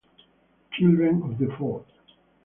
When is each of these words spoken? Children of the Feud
Children 0.71 1.21
of 1.21 1.37
the 1.37 1.55
Feud 1.59 1.85